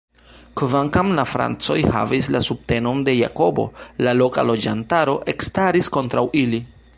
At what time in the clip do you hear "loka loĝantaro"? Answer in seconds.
4.23-5.15